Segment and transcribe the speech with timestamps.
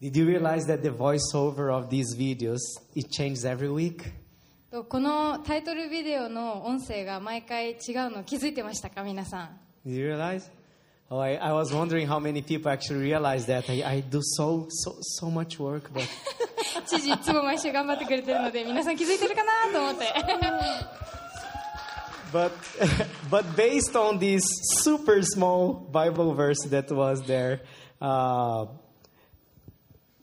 [0.00, 2.58] Did you realize that the voiceover of these videos
[2.94, 4.12] it changes every week?
[4.70, 7.76] とこのタイトルビデオの音声が毎回違う
[8.10, 10.50] の気づいてましたか皆さん Did you realize?
[11.08, 14.66] Oh, I, I was wondering how many people actually realize that I, I do so
[14.68, 16.06] so so much work, but
[16.86, 20.12] 知事いつも毎週頑張ってくれてるので皆さん気づいてるかなと思って
[22.32, 22.52] but
[23.30, 24.42] but based on this
[24.82, 27.60] super small Bible verse that was there,
[28.00, 28.66] uh,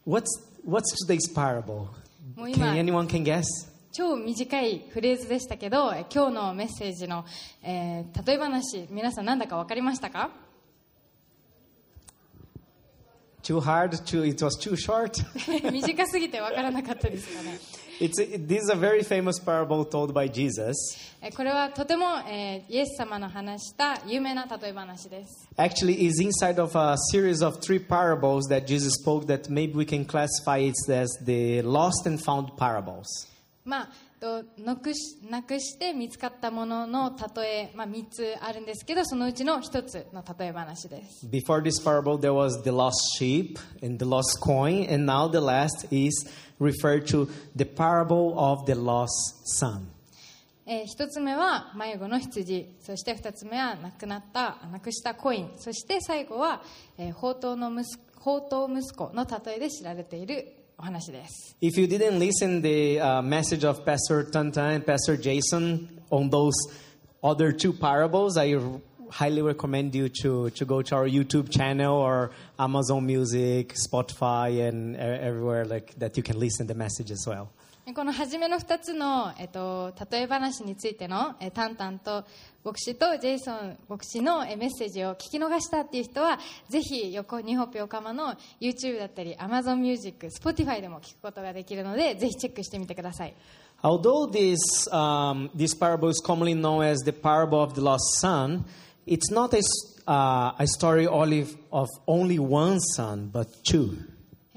[0.08, 0.24] what's
[0.64, 1.88] what's today's parable?
[2.34, 3.44] もう Can 今 anyone can guess?
[3.92, 7.24] 超短いフレーズでしたけどえ今日のメッセージの、
[7.62, 10.30] えー例え話皆さん何だか分かりましたか
[13.42, 13.90] Too hard?
[14.04, 15.12] Too it was too short.
[15.72, 17.58] 短すぎて分からなかったですかね
[17.99, 20.75] it's it, this is a very famous parable told by Jesus.
[21.21, 29.73] えこれはとても、えーイエス様の話した有名な例え話です Actually, is inside of a series of three parables that Jesus spoke that maybe
[29.73, 33.05] we can classify it as the lost and found parables.
[33.63, 33.89] まあ
[34.20, 45.30] となくしなくして見つかったものの例え、まあ、3つあるんですけどそのうちの1つの例え話です Before this parable, there was the lost sheep and the lost coin, and now
[45.30, 49.08] the last is referred to the parable of the lost
[49.44, 49.88] son.
[50.66, 56.62] えー一つ目は迷子の羊そして二つ目は亡くなったなくしたコインそして最後は、
[56.98, 66.53] えー宝刀の息子宝刀息子の例えで知られているお話です If you didn't listen the uh, message of Pastor Tantan and Pastor Jason on those
[67.23, 68.61] other two parables, I r-
[69.09, 74.95] highly recommend you to, to go to our YouTube channel or Amazon Music, Spotify, and
[74.95, 77.47] e- everywhere like that you can listen the message as well.
[77.85, 82.23] えこの初めの2つの、えっと、例え話についての、えタンタンと
[82.68, 93.34] 牧師とジェイソン牧師のメッセージを聞き逃したっていう人はぜひ横日本横浜の YouTube だったり AmazonMusic、Spotify でも聞くことができるのでぜひチェックしてみてください
[93.82, 94.58] Although this,
[94.92, 98.64] um, this parable is commonly known as the parable of the lost son,
[99.06, 99.62] it's not a,
[100.06, 103.96] uh, a story only of only one son, but two.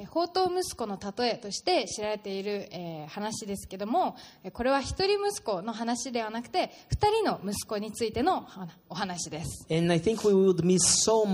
[0.06, 4.16] 宝刀息子の例えとして知られている、えー、話ですけども
[4.54, 8.48] これは一人息子の話ではなくて二人の息子についての
[8.90, 9.68] お話です。
[9.70, 11.26] So、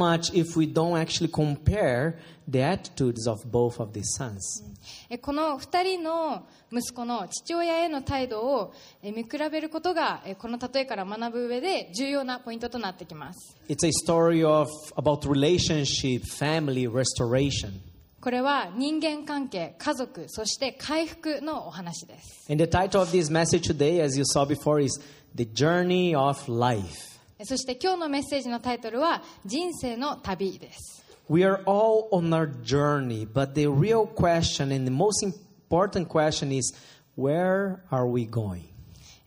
[5.22, 8.74] この二人の息子の父親への態度を
[9.04, 13.58] 見比べることがこの例えから学ぶ上で重要なポイントとなってきます。
[13.68, 17.97] It's a story of, about relationship, family, restoration.
[18.20, 25.00] これは人間関係家族そして回復のお話です And the title of this message today, as you saw before, is
[25.36, 27.20] The Journey of Life.
[27.40, 35.24] えそして今日のメッセージのタイトルは人生の旅です We are all on our journey, but the real question and the most
[35.70, 36.74] important question is
[37.16, 38.64] where are we going?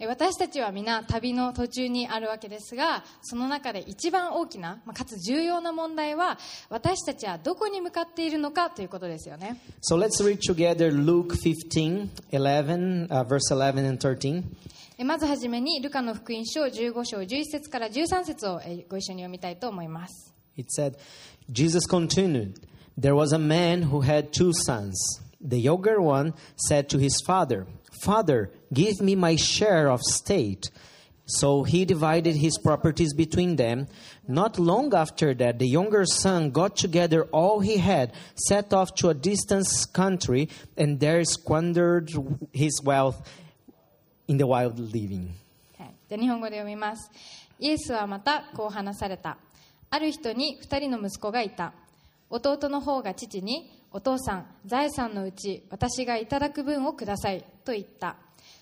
[0.03, 6.39] え私たちは皆旅の途中にあるわけですがその中で一番大きなまあかつ重要な問題は
[6.71, 14.43] 私たちはどこに向かっているのかということですよね So let's read together Luke 15, 11, uh, verse 11 and 13.
[14.97, 20.97] えまずはじめにルカの福音書15章11節から13節をえご一緒に読みたいと思います It said,
[21.53, 22.55] Jesus continued,
[22.97, 24.99] There was a man who had two sons.
[25.41, 27.67] The younger one said to his father,
[28.03, 30.70] Father, give me my share of state.
[31.28, 33.88] So he divided his properties between them.
[34.28, 39.10] Not long after that, the younger son got together all he had, set off to
[39.10, 42.12] a distant country, and there squandered
[42.54, 43.28] his wealth
[44.28, 45.34] in the wild living.
[45.78, 47.12] はい、じゃあ日本語で読みます
[47.60, 49.38] イエスはまたこう話された
[49.90, 51.74] ある人に2人の息子がいた
[52.30, 58.18] 弟の方が父にお父さん財産のうち私がいただく分をくださいと言った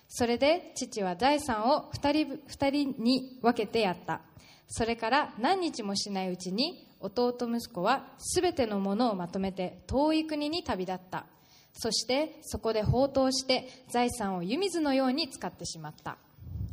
[0.08, 4.22] それで父は財産を2人二人に分けてやった
[4.66, 11.26] それから何日もしないうちに弟息子は全てのものをまとめて遠い国に旅立った
[11.72, 16.16] そしてそこで放蕩して財産を湯水のように使ってしまった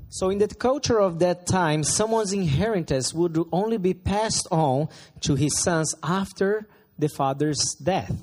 [0.09, 4.87] So, in the culture of that time, someone's inheritance would only be passed on
[5.21, 6.67] to his sons after
[6.97, 8.13] the father's death.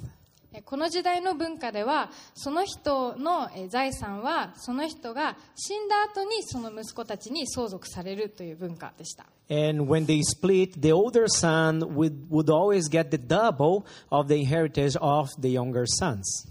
[0.62, 14.28] えこの時代の文化ではその人のえ財産はその人が死んだ後にその息子たちに相続されるという文化でした And when they split, the older son would, would always get the double of
[14.28, 16.48] the inheritance of the younger sons.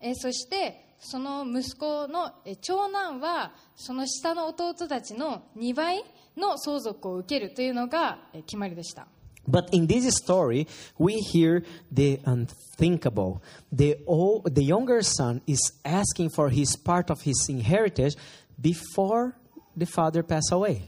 [0.00, 6.04] えそしてその息子のえ長男はその下の弟たちの2倍
[6.36, 9.06] の相続を受けるというのがえ決まりでした
[9.47, 10.67] But in this story,
[10.97, 13.43] we hear the unthinkable.
[13.71, 18.15] The, old, the younger son is asking for his part of his inheritance
[18.59, 19.35] before
[19.77, 20.81] the father passed away.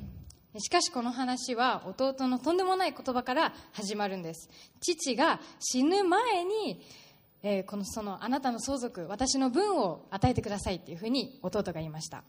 [0.60, 4.50] しかしこの話は弟のとんでもない言葉から始まるんです
[4.82, 6.82] 父が死ぬ前に、
[7.44, 12.24] えーこのそのあなたの相続私の分を与えてくださいっていうふうに弟が言いました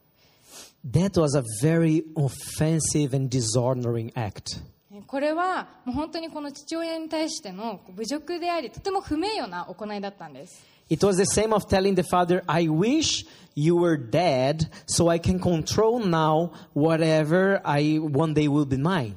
[0.84, 4.60] That was a very offensive and dishonoring act.
[4.95, 13.25] えーこれはもう本当にこの父親に対しての侮辱でありとても不名誉な行いだったんです It was the same of telling the father, I wish
[13.55, 19.15] you were dead so I can control now whatever I one day will be mine.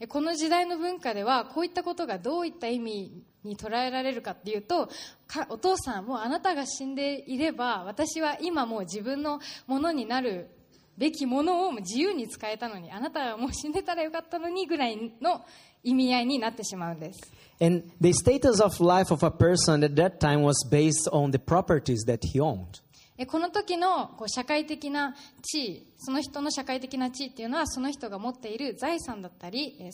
[0.00, 3.12] えこの時代の文化ではこういったことがどういった意味
[3.44, 4.88] に捉えられるかっていうと
[5.26, 10.48] かお父さんもうあなたが死んでいれば私は今もう自分のものになる
[10.96, 15.44] べきものを自由に使えたのにあなたはもう死んでたらよかったのにぐらいの
[15.82, 17.20] 意味合いになってしまうんです
[17.60, 21.38] And the status of life of a person at that time was based on the
[21.38, 22.82] properties that he owned.
[23.16, 29.90] えこの時のこう社会的な地位その人の社会的な地位っていうのはその人が持っている財産だったり、えー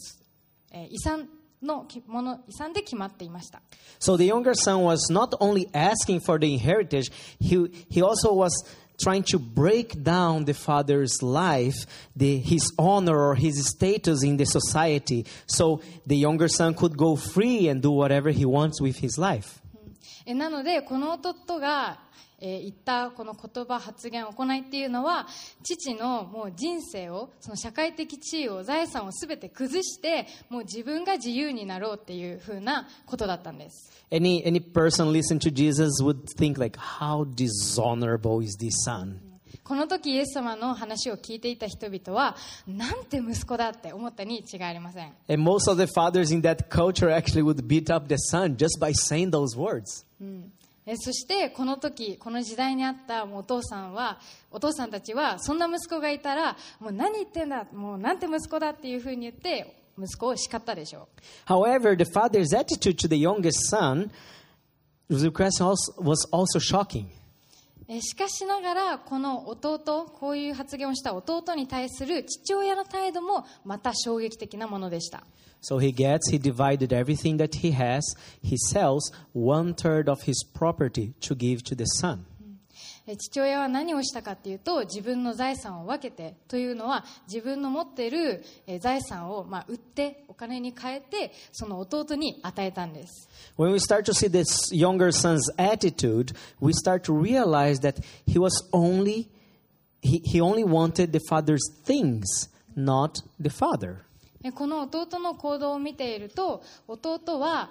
[0.90, 1.30] 遺産
[1.62, 3.62] のきもの遺産で決まっていました
[4.00, 7.10] So the younger son was not only asking for the inheritance,
[7.40, 7.56] he,
[7.88, 8.50] he also was
[9.01, 11.85] trying to break down the father's life,
[12.15, 17.15] the, his honor or his status in the society, so the younger son could go
[17.15, 19.59] free and do whatever he wants with his life.
[20.25, 21.99] えなのでこの弟が、
[22.40, 25.26] えー言ったこの言葉発言行いっていうのは
[25.62, 39.18] 父のもう人生をその社会的地位を財産を全て崩してもう自分が自由になろうっていうふうなことだったんです Any, any person listen to Jesus would think like, how dishonorable is this son?
[39.64, 42.36] この時イエス様の話を聞いていた人々は
[42.66, 48.80] なんて息子だって思ったに違いありません And most of the fathers in that culture actually would beat up the son just
[48.80, 50.06] by saying those words.
[50.90, 54.18] えそしてこの時この時代にあったもうお父さんは
[54.50, 61.08] お父さんたちはそんな息子がいたらもう何言ってんだもうなんて息子だっていうふうに言って息子を叱ったでしょ
[61.46, 64.10] う However, the father's attitude to the youngest son
[65.10, 65.24] was
[65.98, 67.17] was also shocking.
[67.88, 69.78] しかしながらこの弟
[70.12, 75.24] こういう発言をした弟に対する父親の態度もまた衝撃的なものでした
[75.60, 78.00] So he gets, he divided everything that he has.
[78.40, 82.26] He sells one third of his property to give to the son.
[83.10, 97.96] え父親は何をしたかっていうと自分の財産を分けてというのは自分の持っているえ財産をまあ売ってお金に変えてその弟に与えたんです When we start to see this younger son's attitude, we start to realize that
[98.26, 99.28] he was only,
[100.02, 104.02] he, he only wanted the father's things, not the father.
[104.44, 107.70] えこの弟の行動を見ていると弟は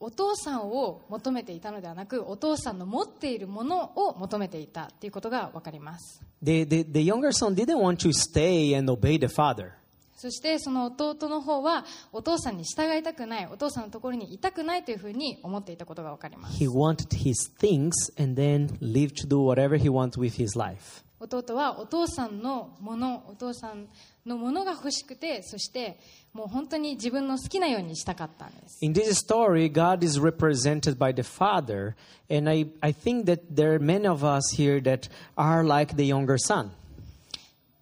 [0.00, 9.72] お父さんを求めていたのではなくお父さんの持っているものを求めていたということが分かります The, the, the younger son didn't want to stay and obey the father.
[10.20, 20.58] そしてその弟の方はお父さんに従いたくないお父さんのところにいたくないというふうに思っていたことが分かります He wanted his things and then live to do whatever he wants with his
[20.58, 21.04] life.
[21.20, 23.88] 弟はお父さんのものお父さん
[24.24, 25.98] のものが欲しくてそして
[26.32, 31.94] もう本当に自分の好きなようにしたかったんです In this story, God is represented by the father,
[32.30, 36.04] and I, I think that there are many of us here that are like the
[36.04, 36.70] younger son.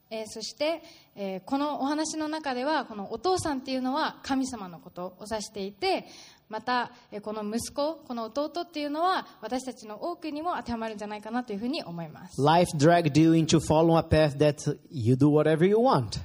[0.08, 0.82] えーそして、
[1.16, 6.06] えーこのお話の中ではこのお父さんっていうのは神様のことを指していて
[6.48, 16.20] また、えーこの息子この弟っていうのは私たちの多くにも当てはまるんじゃないかなというふうに思います Life dragged you into following a path that you do whatever you want.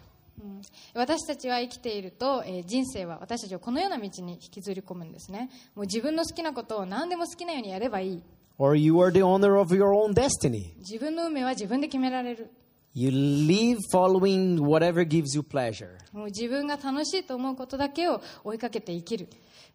[0.94, 8.24] 私たちは生きていると、えー人生は私たちをこのような道に引きずり込むんですねもう自分の好きなことを何でも好きなようにやればいい
[8.58, 10.78] Or you are the owner of your own destiny.
[10.78, 12.52] 自分の運命は自分で決められる
[12.94, 15.98] You live following whatever gives you pleasure.
[16.12, 19.30] もう自分が楽しいと思うことだけを追いかけて生きる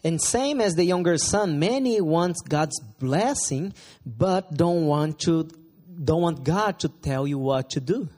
[0.05, 3.73] And same as the younger son, many want God's blessing,
[4.07, 5.49] but don't want to
[6.05, 8.09] don't want God to tell you what to do.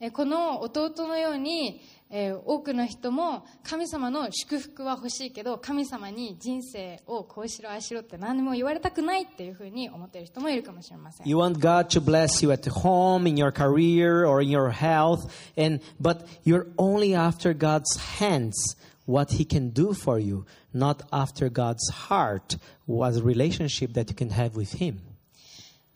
[0.00, 14.70] えこの弟のように、え多くの人も神様の祝福は欲しいけど神様に人生をこうしろああしろって何も言われたくないっていうふうに思っている人もいるかもしれません You want God to bless you at home, in your career, or in your
[14.70, 21.02] health, and but you're only after God's hands what He can do for you, not
[21.12, 25.00] after God's heart, what relationship that you can have with Him.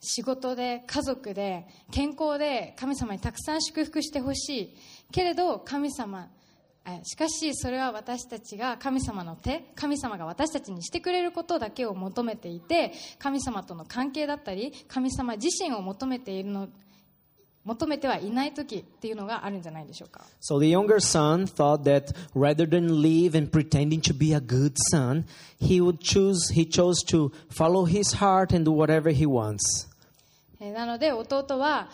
[0.00, 4.76] 仕事で家族で健康で神様にたくさん祝福してほしい
[5.12, 6.28] けれど神様
[6.86, 16.68] えしかしそれは私たちが神様の手神様が私たちにしてくれることだけを求めていて神様との関係だったり神様自身を求めているの
[17.64, 24.72] 求めてはいない時っていうのがあるんじゃないでしょうか So the younger son thought that rather than live and pretending to be a good
[24.90, 25.26] son,
[25.60, 29.87] he would choose he chose to follow his heart and do whatever he wants.
[30.60, 31.88] えなので弟は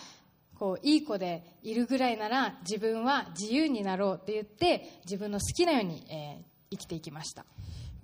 [0.58, 7.44] こういい子でいるぐらいなら自分は自由になろうって言って自分の好きなように、えー生きていきました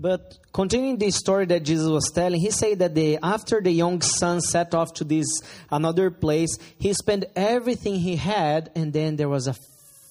[0.01, 4.01] But continuing the story that Jesus was telling, he said that the, after the young
[4.01, 5.27] son set off to this
[5.71, 9.55] another place, he spent everything he had, and then there was a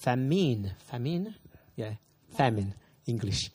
[0.03, 0.73] famine.
[0.91, 1.33] Famine?
[1.75, 1.93] Yeah,
[2.37, 2.75] famine,
[3.07, 3.49] English.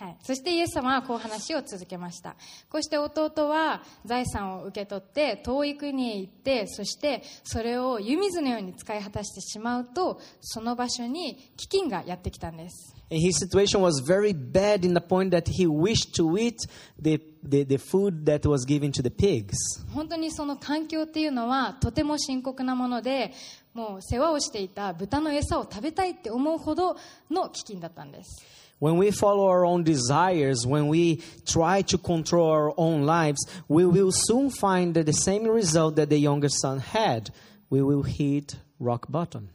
[0.00, 2.34] はい、そしてイエス様はこう話を続けました。
[2.70, 12.96] こうして弟は財産を受け取って遠い国へ行ってそしてそれを湯水のように使い果たしてしまうとその場所に飢饉がやってきたんです。
[13.10, 16.56] And his situation was very bad in the point that he wished to eat
[16.98, 19.52] the, the, the food that was given to the pigs.
[19.92, 23.34] 本当にその環境っていうのはとても深刻なもので
[23.74, 26.96] もう世話をしていた豚の餌を食べたいって思うほど
[27.30, 33.85] の飢饉だったんです When we follow our own desires, when we try to control our own lives, we
[33.85, 37.31] will soon find the same result that the younger son had.
[37.69, 39.49] We will hit rock bottom.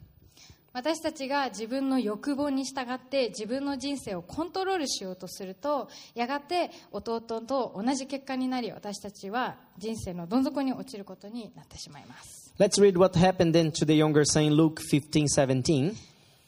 [0.73, 15.97] 私たちが自分の欲望に従って自分の人生をコントロールしようとするとやがて弟と同じ結果になり私たちは人生のどん底に落ちることになってしまいます Let's read what happened then to the younger son in Luke 15 17.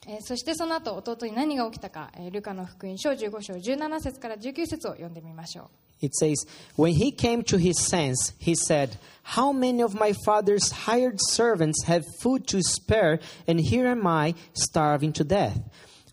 [0.06, 5.66] えーそしてその後弟に何が起きたか、えールカの福音書15章17節から19節を読んでみましょう
[6.04, 6.44] It says,
[6.76, 11.84] When he came to his sense, he said, How many of my father's hired servants
[11.84, 15.60] have food to spare, and here am I, starving to death?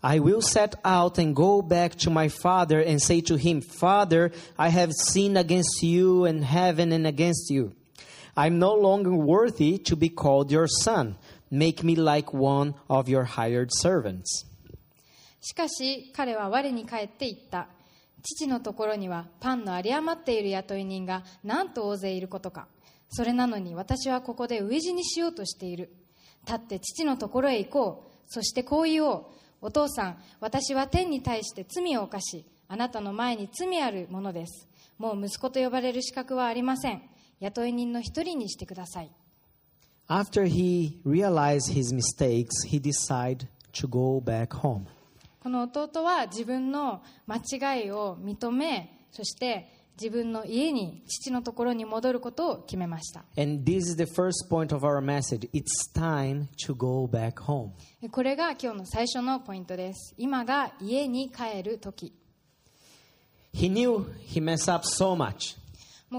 [0.00, 4.30] I will set out and go back to my father and say to him, Father,
[4.56, 7.72] I have sinned against you and heaven and against you.
[8.36, 11.16] I'm no longer worthy to be called your son.
[11.51, 14.45] Make me like one of your hired servants.
[15.41, 17.67] しかし彼は我に帰って言った。
[18.23, 22.67] 父のところにはパンの有り余っている雇い人がなんと大勢いることか。
[23.09, 25.93] それなのに私はここで飢え死にしようとしている。
[26.47, 28.11] 立って父のところへ行こう。
[28.27, 29.25] そしてこう言おう。
[29.61, 34.67] お父さん私は天に対して罪を犯しあなたの前に罪あるものです。
[34.97, 37.03] もう息子と呼ばれる資格はありません。
[37.39, 39.11] 雇い人の一人にしてください。
[40.07, 44.85] After he realized his mistakes, he decided to go back home.
[45.41, 49.71] この弟は自分の間違いを認めそして
[50.01, 55.47] 自分の家に父のところに戻ることを決めました And this is the first point of our message.
[55.53, 57.69] It's time to go back home.
[58.11, 62.11] これが今日の最初のポイントです今が家に帰る時
[63.53, 65.55] He knew he messed up so much.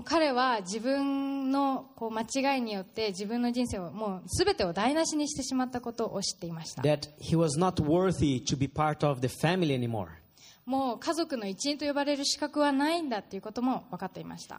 [0.03, 6.83] 彼は自分のこう間違いによって自分の人生をもう全てを台無しにしてしまったことを知っていました。
[10.67, 14.57] もう家族の一員と呼ばれる資格はないんだということも分かっていました。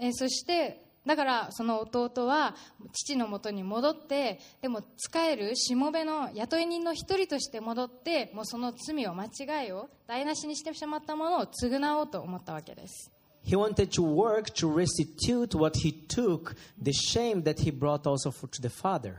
[0.00, 2.54] えそして、だからその弟は
[2.92, 13.10] 父のもとに戻ってでも使えるしもべの雇い人の一人として戻ってもうその罪を間違いを台無しにしてしまったものを償おうと思ったわけです
[13.46, 18.30] He wanted to work to restitute what he took, the shame that he brought also
[18.30, 19.16] for, to the father.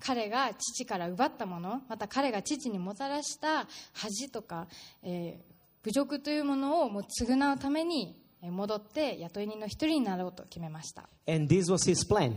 [0.00, 4.66] 彼が父から奪ったものまた彼が父にもたらした恥とか、
[5.02, 5.54] えー
[5.84, 12.34] 侮辱というものをもう償うためにえー戻って雇い人の一人になろうと決めました And this was his plan.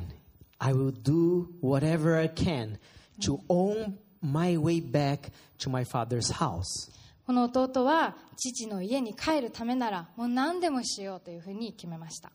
[0.60, 2.78] I will do whatever I can
[3.22, 6.92] to own my way back to my father's house.
[7.26, 12.32] この弟は父の家に帰るためならもう何でもしようというふうに決めました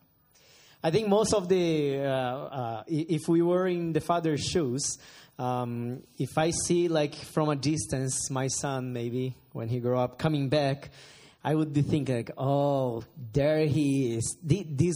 [0.83, 4.99] I think most of the, uh, uh, if we were in the father's shoes,
[5.39, 10.19] um, if I see like from a distance my son maybe when he grew up
[10.19, 10.91] coming back,
[11.45, 14.39] I would be thinking like, oh, there he is.
[14.49, 14.95] Th- This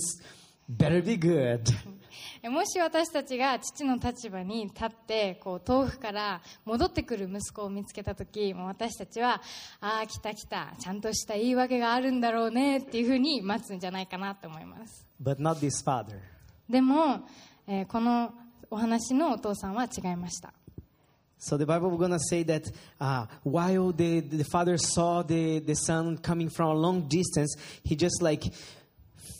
[0.68, 1.62] better be good.
[2.42, 9.42] えもし私たちが父の立場に立ってこう遠くから戻ってくる息子を見つけた時私たちは
[9.80, 16.18] ああ来た来たちゃんとした言い訳があるんだろうねっていうふうに待つんじゃないかなと思います But not this father.
[16.68, 17.26] でも、
[17.66, 18.32] えーこの
[18.70, 20.52] お話のお父さんは違いました
[21.37, 25.73] So the Bible we're gonna say that uh, while the, the father saw the, the
[25.73, 28.43] son coming from a long distance, he just like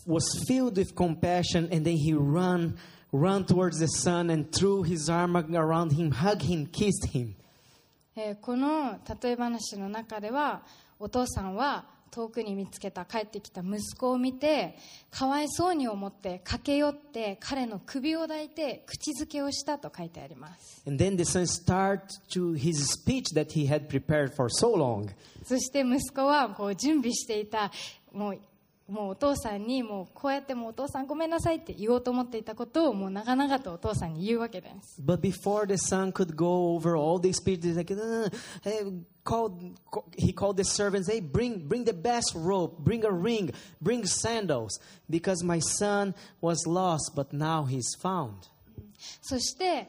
[0.06, 2.77] was filled with compassion, and then he ran,
[3.12, 7.36] ran towards the son and threw his arm around him, hugged him, kissed him.
[8.13, 10.63] えーこの例え話の中では
[11.00, 14.77] お父さんは 遠くに見つけた帰ってきた息子を見て
[15.11, 25.09] かわいそうに思って駆け寄って彼の首を抱いて口づけをしたと書いてあります And then the son started to his speech that he had prepared for so long.
[25.45, 27.71] そして息子はこう準備していた
[28.13, 28.39] もう
[28.88, 38.28] もうお父さんにもうこうやってもうお父さんごめんなさいって言おうと思っていたことをもう長々とお父さんに言うわけです But before the son could go over all the speech, he's like, "Uh,
[38.62, 38.85] hey,
[39.25, 39.52] called,
[39.90, 43.52] ca- he called the servants, hey, bring, bring the best rope, bring a ring,
[43.83, 48.35] bring sandals, because my son was lost, but now he's found.
[49.21, 49.88] そしてえ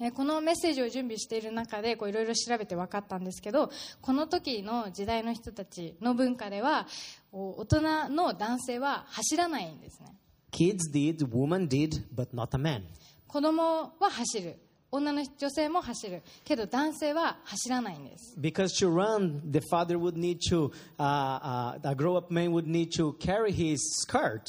[0.00, 6.86] えこのメッセージを準備している中でこういろいろ調べて分かったんですけどこの時の時代の人たちの文化では
[7.32, 10.14] お大人の男性は走らないんですね
[10.50, 12.82] Kids did, women did, but not a man.
[13.26, 14.56] 子供は走る
[14.90, 22.66] 女の女性も走るけど男性は走らないんです Because to run, the father would need to, uh, uh, a grown up man would
[22.66, 24.42] need to carry his skirt.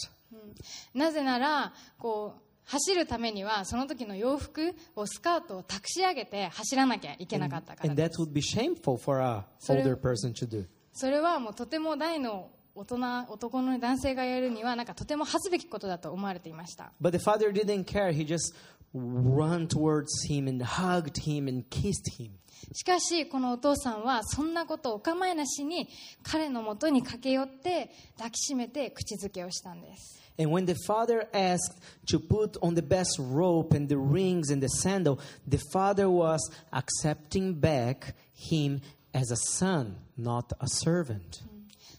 [0.94, 10.66] なぜならこう走るためにはその時の洋服をスカートをたくし上げて走らなきゃいけなかったから And で that す would be shameful for a So- older person to do.
[10.94, 12.98] それはもうとても大の大人
[13.29, 18.12] 男の男性がやるにはなんかとても恥ずべきことだと思われていました But the father didn't care.
[18.12, 18.53] He just
[18.94, 22.32] ran towards him and hugged him and kissed him.
[22.74, 25.88] しかしこのお父さんはそんなことをお構いなしに
[26.24, 34.64] 彼のもとに駆け寄って抱きしめて口づけをしたんです And when the father asked to put on the best rope and the rings and
[34.64, 36.40] the sandal, the father was
[36.72, 38.80] accepting back him
[39.14, 41.44] as a son, not a servant.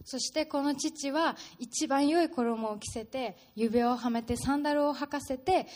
[0.05, 5.67] そしてこの父は一番良い衣を着せて指輪をはめてサンダルを履かせて、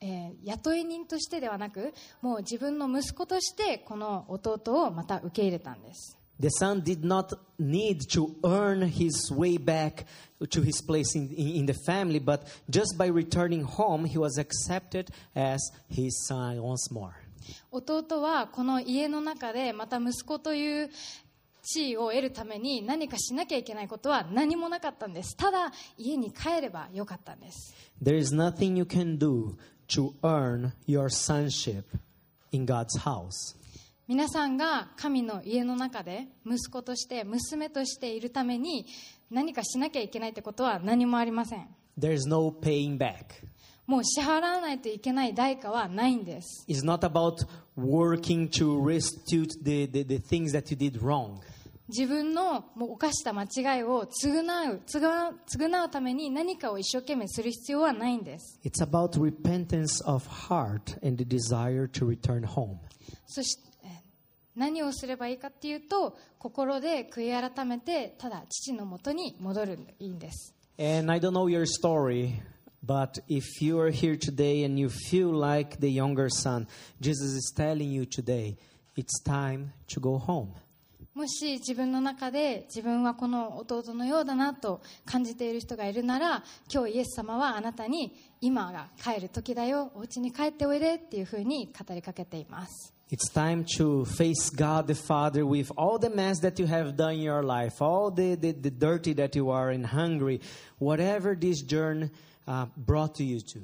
[0.00, 10.05] えー雇い人としてではなくもう自分の息子としてこの弟をまた受け入れたんです The son did not need to earn his way back
[10.49, 14.37] to his place in, in, in the family, but just by returning home, he was
[14.37, 17.15] accepted as his son once more.
[17.71, 20.89] 弟はこの家の中でまた息子という
[21.63, 29.55] 地位を得るために何かしなきゃいけないことは何もなかったんですただ家に帰ればよかったんです There is nothing you can do
[29.89, 31.83] to earn your sonship
[32.51, 33.55] in God's house.
[34.12, 38.84] 皆さんが神の家の中で息子として娘としているために
[39.30, 41.66] 何かしなきゃいけないってことは何もありません
[41.98, 43.24] There is no paying back.
[43.86, 51.38] もう支払わないといけない代価はないんです It's not about working to restitute the, the, the things that you did wrong.
[51.88, 54.42] 自分のもう犯した間違いを償
[54.74, 62.76] う償う償うために何かを一生懸命する必要はないんです It's about repentance of heart and the desire to return home.
[63.24, 63.71] そしてえー
[64.56, 72.40] 何をすればいいかっていうと心で悔い改めてただ父のもとに戻るんでいいんです And I don't know your story,
[72.84, 76.66] but if you are here today and you feel like the younger son,
[77.00, 78.56] Jesus is telling you today,
[78.96, 80.48] it's time to go home.
[81.14, 96.97] もし自分の中で自分はこの弟のようだなと感じている人がいるなら今日イエス様はあなたに今が帰る時だよお家に帰っておいでっていうふうに語りかけています It's time to face God the Father with all the mess that you have
[96.97, 100.41] done in your life, all the, the, the dirty that you are and hungry,
[100.77, 102.09] whatever this journey
[102.45, 103.61] uh, brought you to.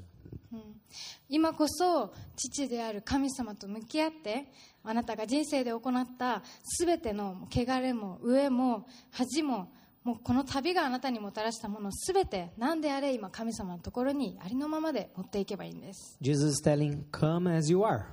[1.28, 4.46] 今こそ父である神様と向き合って
[4.84, 6.43] あなたが人生で行った
[6.80, 9.72] 全ての汚れも飢えも恥も
[10.04, 18.06] もうこの旅があなたにもたらしたもの全て何であれ今神様のところにありのままで持っていけばいいんです Jesus is telling, Come as you are.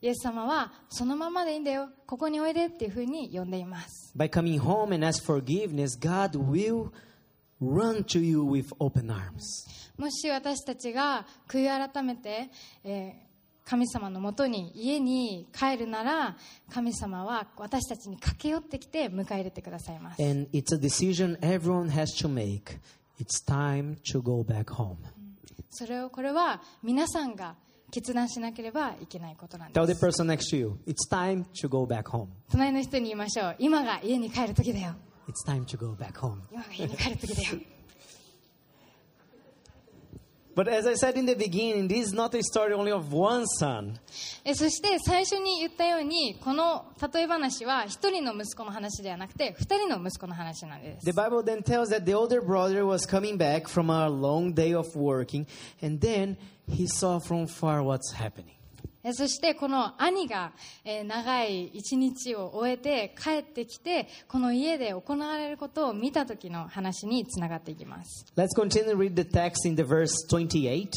[0.00, 6.90] イエス様はそのままでいいんだよここにおいでっていうふうに呼んでいます By coming home and ask forgiveness, God will
[7.60, 9.42] run to you with open arms.
[9.96, 12.50] もし私たちが悔い改めて、
[12.84, 13.28] えー
[13.68, 16.38] 神様のもとに家に帰るなら
[16.72, 22.78] 神様は私たちに駆け寄ってきて迎え入れてくださいます And it's a decision everyone has to make.
[23.20, 24.96] It's time to go back home.
[25.68, 27.56] それをこれは皆さんが
[27.90, 32.28] 決断しなければいけないことなん Tell で the す person next to you, it's time to go back home.
[32.50, 34.94] 隣の人に言いましょう今が家に帰る時だよ
[35.28, 36.38] It's time to go back home.
[36.50, 37.58] 今が家に帰る時だよ
[40.54, 43.44] But as I said in the beginning, this is not a story only of one
[43.60, 43.94] son.
[44.44, 54.52] えそして最初に言ったようにこの例え話は一人の息子の話ではなくて二人の息子の話なんです The Bible then tells that the older brother was coming back from a long
[54.52, 55.46] day of working,
[55.80, 56.36] and then
[56.68, 58.58] he saw from far what's happening.
[59.04, 60.52] えそしてこの兄が、
[60.84, 70.88] えー長い一日を終えて帰ってきてこの家で行われることを見た時の話につながっていきます、Let's continue to read the text in the verse 28.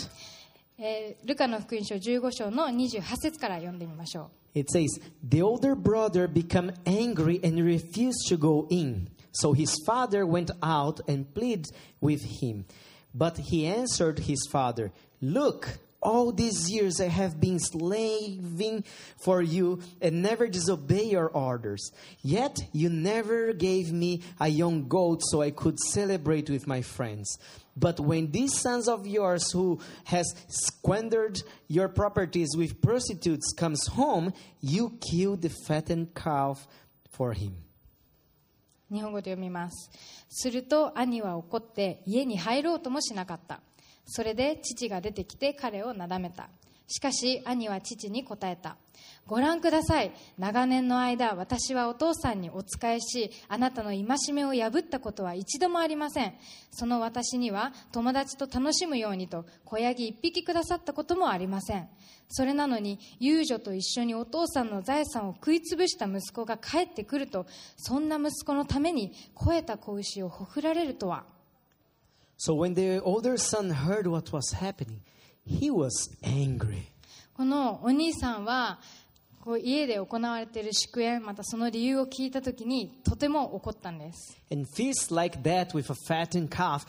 [0.79, 4.89] えールカの福音書15章の28節から読んでみましょう It says,
[5.23, 9.07] The older brother became angry and refused to go in.
[9.31, 11.67] So his father went out and pleaded
[12.01, 12.65] with him.
[13.13, 18.83] But he answered his father, Look, all these years I have been slaving
[19.23, 21.91] for you and never disobey your orders.
[22.23, 27.37] Yet you never gave me a young goat so I could celebrate with my friends.
[27.77, 34.33] But when these sons of yours who has squandered your properties with prostitutes comes home,
[34.59, 36.67] you kill the fattened calf
[37.11, 37.55] for him.
[38.91, 39.89] 日本語で読みます。
[40.29, 43.61] すると兄は怒って家に入ろうともしなかった。
[44.05, 46.49] それで父が出てきて彼をなだめた。
[46.87, 48.75] しかし兄は父に答えた。
[49.27, 50.11] ご覧ください。
[50.37, 56.33] 長年の間私はお父さんにお仕えしあなたの戒めを破ったことは一度もありません。
[56.71, 61.87] その私には友達と楽しむようにと子ヤギ一匹くださったこともありません。
[62.27, 67.45] それなのに遊女と一緒にお父さんの財産を食い潰した息子が帰ってくると
[67.77, 71.25] そんな息子のために肥えた子牛をほふられるとは。
[72.37, 74.99] So when the older son heard what was happening,
[75.45, 75.91] he was
[76.23, 76.91] angry.
[77.33, 78.79] このお兄さんは
[79.43, 86.85] こう家で行われている祝宴またその理由を聞いた時にとても怒ったんです And feasts like that with a fattened calf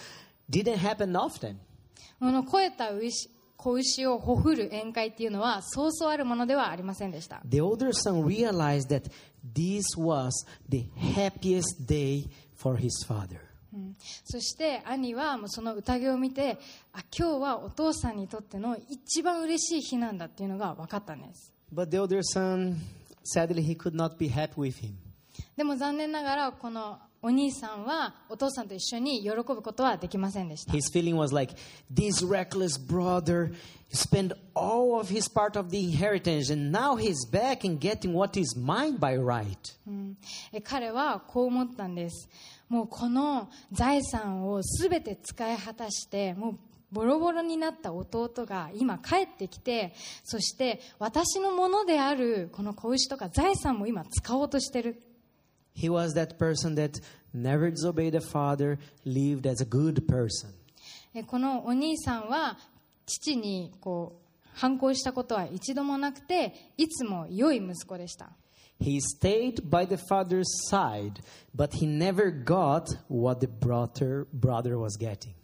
[0.50, 1.56] didn't happen often.
[2.20, 9.10] この肥えた牛子牛をほふる宴会っていうのはそうそうあるものではありませんでした The older son realized that
[9.54, 10.30] this was
[10.68, 13.38] the happiest day for his father.
[13.72, 16.58] うんそして兄はもうその宴を見て
[16.92, 22.80] あ今日はお父さんにとっての一番嬉しい日なんだっていうのが分かったんです But the older son,
[23.24, 24.92] sadly, he could not be happy with him.
[25.56, 31.54] でも残念ながらこのお兄さんはお父さんと一緒に喜ぶことはできませんでした His feeling was like,
[31.92, 33.52] this reckless brother
[33.92, 38.38] spent all of his part of the inheritance, and now he's back and getting what
[38.38, 39.56] is mine by right.
[39.86, 40.16] うん
[40.52, 42.28] え彼はこう思ったんです
[42.68, 46.58] もうこの財産を全て使い果たしてもう
[46.92, 55.02] ボロボロになった弟が今帰ってきてそして私のものであるこの子牛とか財産も今使おうとしてる
[55.74, 57.00] He was that person that
[57.32, 60.50] never disobeyed the father, lived as a good person.
[61.14, 62.58] えこのお兄さんは
[63.06, 68.30] 父にこう反抗したことは一度もなくていつも良い息子でした
[68.80, 71.22] He stayed by the father's side,
[71.54, 75.34] but he never got what the brother, brother was getting.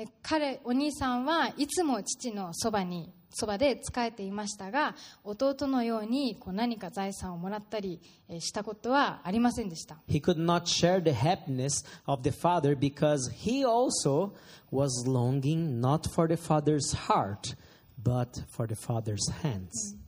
[0.00, 14.32] え彼お兄さんはいつも父のそばにそばで仕えていましたが弟のようにこう何か財産をもらったりえしたことはありませんでした He could not share the happiness of the father because he also
[14.70, 17.56] was longing not for the father's heart,
[18.00, 19.96] but for the father's hands.
[19.96, 20.07] え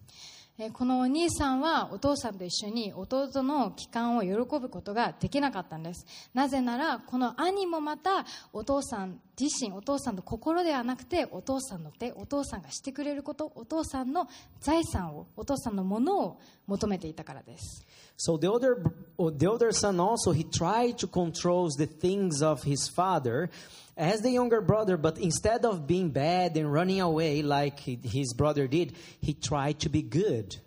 [0.69, 6.05] このお兄さんはお父さんと一緒に弟の帰還を喜ぶことができなかったんです。
[6.35, 14.29] なぜならこの兄もまたお父さん自身お父さんの心ではなくてお父さんの手お父さんがしてくれることお父さんの
[14.61, 17.87] 財産をお父さんのものを求めていたからです。
[18.20, 18.82] So the older,
[19.18, 23.50] the older son also, he tried to control the things of his father
[23.98, 28.34] as the younger brother, but instead of being bad and running away like he- his
[28.34, 30.62] brother did, he tried to be good.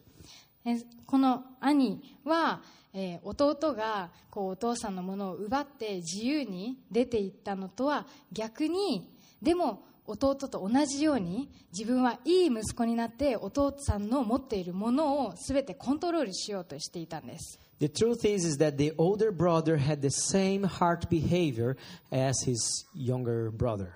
[0.65, 2.61] えこの兄は、
[2.93, 9.09] えー弟がこうお父さんのものを奪って自由に出ていったのとは逆に
[9.41, 21.76] でも 弟と同じように自分はいい息子になってお父さんの持っているものを全てコントロールしようとしていたんです The truth is, is that the older brother had the same heart behavior
[22.12, 22.58] as his
[22.96, 23.88] younger brother.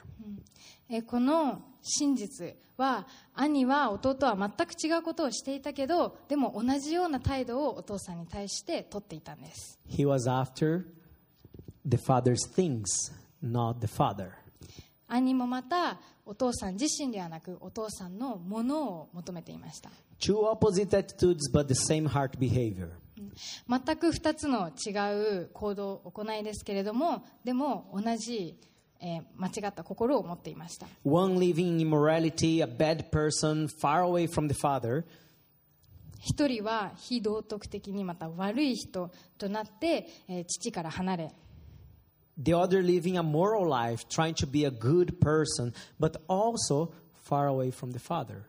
[0.89, 10.83] えーこの真実は兄は弟は全く違うことをしていたけどでも同じような態度をお父さんに対して取っていたんです He was after
[11.85, 12.85] the father's things,
[13.41, 14.31] not the father.
[15.07, 19.89] 兄もまたお父さん自身ではなくお父さんのものを求めていました。
[23.67, 24.91] 全く二つの違
[25.43, 28.55] う行動行いですけれどもでも同じ、
[28.99, 30.87] えー、間違った心を持っていました。
[36.19, 41.31] 一人は非道徳的にまた悪い人となって、えー、父から離れ
[42.41, 47.47] The other living a moral life, trying to be a good person, but also far
[47.47, 48.43] away from the Father.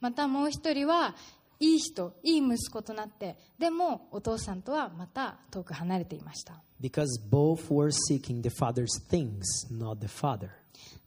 [0.00, 1.14] またもう一人は
[1.60, 10.50] いい人いい息子となってでもお父さんとはまた遠く離れていました Because both were seeking the Father's things, not the Father.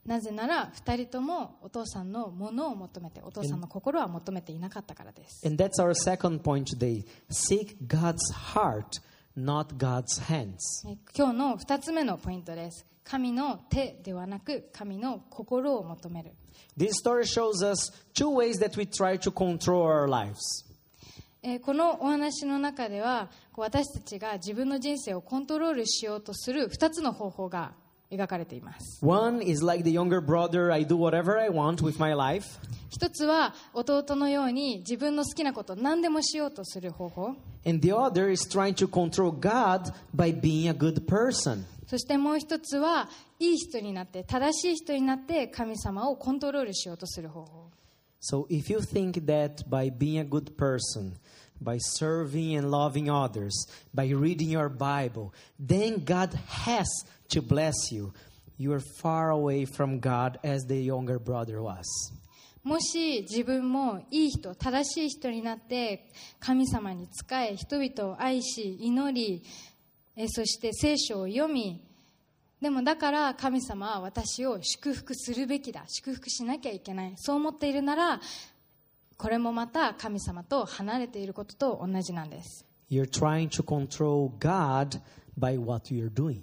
[0.04, 7.04] なぜなら二人ともお父さんのものを求めてお父さんの心は求めていなかったからです And that's our second point today.
[7.30, 8.18] Seek God's
[8.52, 9.00] heart,
[9.36, 10.56] not God's hands.
[10.88, 16.32] え今日の二つ目のポイントです神の手ではなく神の心を求める
[16.76, 20.36] This story shows us two ways that we try to control our lives.
[21.42, 27.72] えーこのお話の中では私たちが自分の人生をコントロールしようとする2つの方法が
[28.12, 32.58] 描かれています One is like the younger brother, I do whatever I want with my life.
[32.90, 41.64] 一つは弟のように自分の好きなこと何でもしようとする方法 And the other is trying to control God by being a good person.
[41.86, 47.70] そしてもう一つはいい人になって正しい人になって神様をコントロールしようとする方法
[48.20, 51.14] So if you think that by being a good person,
[51.60, 56.32] by serving and loving others, by reading your Bible, then God
[56.64, 56.86] has
[57.32, 58.12] to bless you,
[58.58, 61.86] you are far away from God as the younger brother was.
[62.62, 66.06] もし自分もいい人正しい人になって
[66.38, 69.42] 神様に仕え人々を愛し祈り
[70.14, 71.82] えそして聖書を読み
[72.60, 78.20] でもだから神様は私を祝福するべきだ祝福しなきゃいけないそう思っているなら
[79.16, 85.00] これもまた神様と離れていることと同じなんです You're trying to control God
[85.36, 86.42] by what you're doing.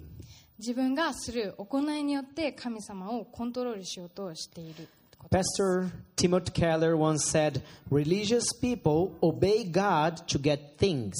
[0.60, 4.88] 自分がする行いによって神様をコントロールしようとしている
[5.30, 11.12] Pastor Timothy Keller once said, Religious people obey God to get things.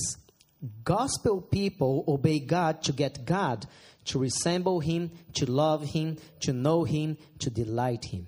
[0.84, 3.66] Gospel people obey God to get God,
[4.06, 8.26] to resemble Him, to love Him, to know Him, to delight Him.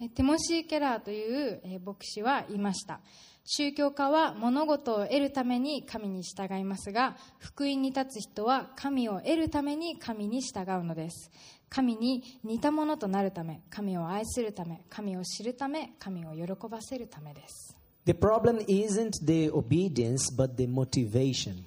[0.00, 3.00] えティモシー・ケラーというえー牧師は言いました
[3.48, 11.30] 宗教家は物事を得るために神に従いますが福音に立つ人は神を得るために神に従うのです。
[11.68, 17.76] 神に似たものとなるため神を愛するため神を知るため神を喜ばせるためです。
[18.04, 21.62] The problem isn't the obedience, but the motivation.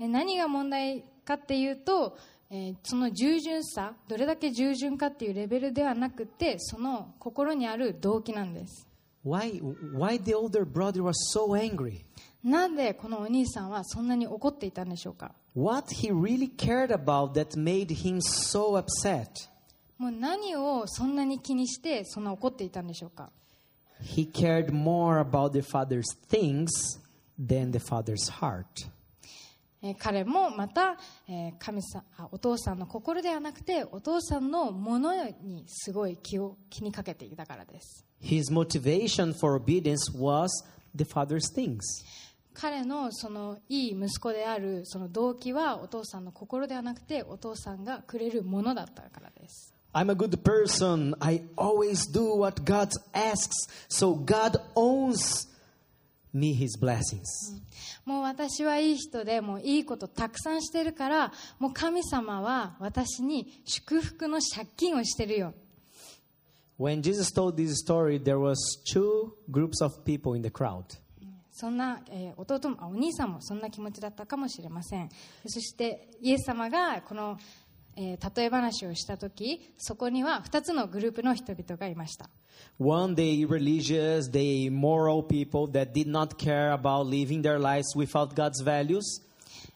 [0.00, 2.18] え何が問題かっていうと、
[2.50, 8.85] えーその従順さどれだけ従順かっていうレベルではなくてその心にある動機なんです
[9.26, 9.58] Why,
[9.92, 12.04] why the older brother was so angry?
[12.44, 19.26] なんでこのお兄さんはそんなに怒っていたんでしょうか What he really cared about that made him so upset?
[19.98, 23.30] もう何をそんなに気にしてそんな怒っていたんでしょうか
[24.00, 26.68] He cared more about the father's things
[27.36, 28.64] than the father's heart.
[29.82, 30.96] えー彼もまた、
[31.28, 40.48] えー神さあお父さんの心ではなくてお父さんのものにすごい気を気にかけていたからです His motivation for obedience was
[40.94, 41.80] the father's things.
[42.54, 51.14] 彼のそのいい息子であるその動機はお父さんの心ではなくてお父さんがくれるものだったからです I'm a good person.
[51.20, 53.66] I always do what God asks.
[53.88, 55.48] So God owns
[56.34, 57.24] me his blessings.
[58.04, 65.54] もう私はいい人でもういいことたくさんしてるからもう神様は私に祝福の借金をしてるよ
[66.77, 68.57] When Jesus told this story, there was
[68.91, 70.85] two groups of people in the crowd.
[71.51, 75.09] そんな、えー弟もあお兄さんもそんな気持ちだったかもしれません
[75.45, 77.37] そしてイエス様がこの、
[77.95, 82.29] えー例え話をした時そこには2つのグループの人々がいました
[82.79, 88.33] One, the religious, the moral people that did not care about living their lives without
[88.33, 89.01] God's values.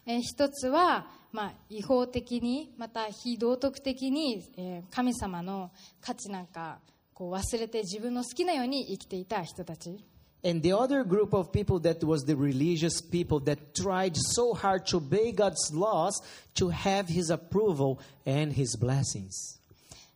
[0.06, 6.78] えー一つは、まあ、違法的にまた非道徳的に、えー神様の価値なんか
[7.21, 10.03] こう忘れて自分の好きなように生きていた人たち
[10.43, 14.87] And the other group of people that was the religious people that tried so hard
[14.87, 16.19] to obey God's laws
[16.55, 19.59] to have His approval and His blessings.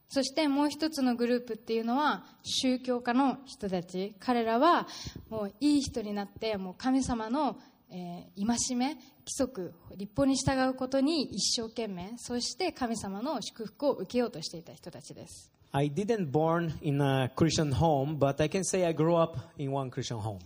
[0.09, 4.87] そしてもう一つのグループっていうのは宗教家の人たち彼らは
[5.29, 7.55] もういい人になってもう神様の、
[7.91, 19.73] えー戒め規則立法に従うことに一生懸命そして神様の祝福を受けようとしていた人たちです I didn't born in a Christian home, but I can say I grew up in
[19.73, 20.39] one Christian home.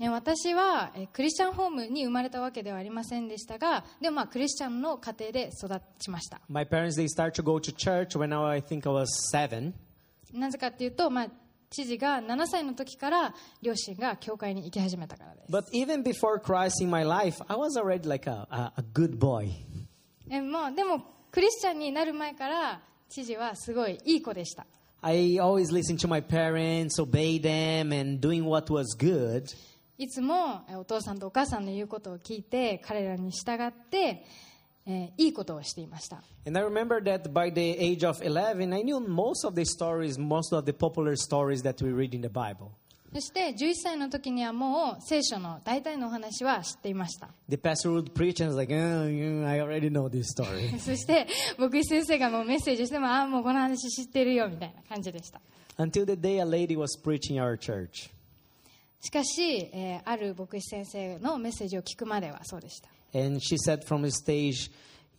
[0.00, 9.72] え私はえクリスチャンホームに生まれたわけではありませんでしたがでもまあクリスチャンの家庭で育ちました My parents they start to go to church when I, think I was seven.
[10.32, 11.28] なぜかっていうと、まあ、
[11.70, 19.18] 知事が7歳の時から両親が教会に行き始めたからです But even before Christ in my life, I was already like a, a, a good
[19.18, 19.48] boy.
[20.28, 22.80] えまあ、でもクリスチャンになる前から
[23.12, 24.66] 知事はすごいいい子でした
[25.02, 29.44] I always listened to my parents, obey them, and doing what was good.
[29.98, 34.24] いつもえお父さんとお母さんの言うことを聞いて彼らに従って、
[34.86, 40.18] えーいいことをしていました And I remember that by the age of 11, I knew most of the stories,
[40.18, 42.70] most of the popular stories that we read in the Bible.
[43.12, 50.78] そして11歳の時にはもう聖書の大体のお話は知っていました The pastor would preach and was like, oh, yeah, I already know this story.
[50.78, 51.26] そして
[51.58, 55.40] 牧師先生がもうメッセージしてもああもうこの話知ってるよみたいな感じでした
[55.78, 58.10] Until the day a lady was preaching our church.
[59.00, 64.70] しかし、えーある牧師先生のメッセージを聞くまではそうでした And she said from the stage,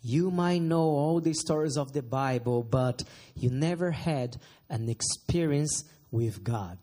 [0.01, 4.37] You might know all the stories of the Bible, but you never had
[4.69, 6.77] an experience with God.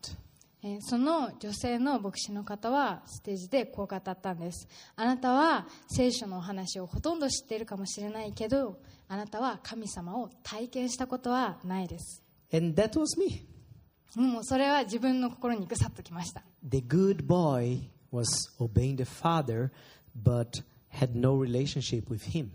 [0.62, 13.46] えーその女性の牧師の方はステージでこう語ったんですあなたは聖書のお話をほとんど知っているかもしれないけどあなたは神様を体験したことはないです And that was me.
[14.16, 17.78] もうそれは自分の心にぐさっときました The good boy
[18.12, 18.26] was
[18.58, 19.70] obeying the father,
[20.20, 22.50] but had no relationship with him.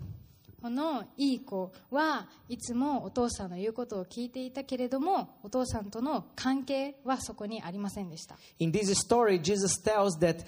[0.66, 10.44] このいい子はいつもお父さんの言うことを聞いていたけれどもお父さんとの関係はそこにありませんでした In this story, Jesus tells that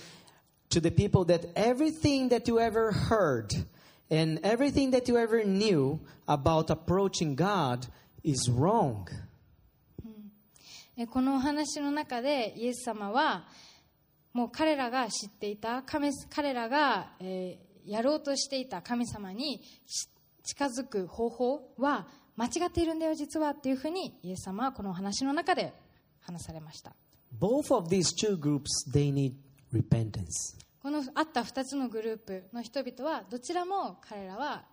[0.72, 3.68] to the people that everything that you ever heard
[4.10, 7.88] and everything that you ever knew about approaching God
[8.24, 9.06] is wrong.
[10.98, 13.46] えこのお話の中でイエス様は
[14.34, 20.10] もう彼らが知っていた神彼らが、えーやろうとしていた神様にし
[20.44, 25.74] 近づく方法は間違っているんだよ実はっていうふうにイエス様はこのお話の中で
[26.22, 26.94] 話されました。
[27.38, 29.34] Both of these two groups, they need
[29.74, 30.58] repentance.
[30.82, 34.64] このあった2つのグループの人々はどちらも彼らは、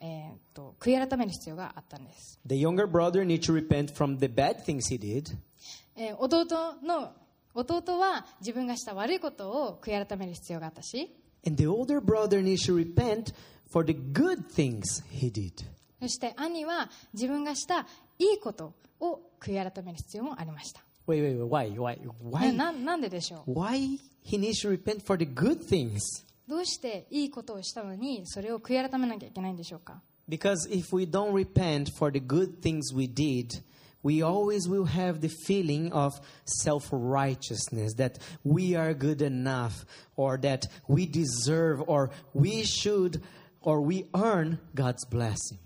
[0.00, 5.36] えーっと悔い改める必要があったんです、The younger brother needs to repent from the bad things he did,
[5.96, 6.44] えー弟
[6.84, 7.12] の
[7.54, 11.12] 弟は自分がした悪いことを悔い改める必要があったし
[11.45, 13.33] and the older brother needs to repent
[13.71, 15.65] for the good things he did.
[16.01, 17.85] そして兄は自分がした
[18.17, 20.81] いいことを悔い改める必要もありました。
[21.07, 21.97] Wait, wait, wait, why?
[21.97, 21.97] Why?
[22.05, 22.53] な Why?
[22.53, 25.99] ななんででしょう Why he needs to repent for the good things?
[26.47, 33.63] どうしていいことをしたのにそれを悔い改めなきゃいけないんでしょうか Because if we don't repent for the good things we did,
[34.04, 40.38] we always will have the feeling of self righteousness that we are good enough, or
[40.38, 43.22] that we deserve, or we should,
[43.62, 45.58] or we earn God's blessing.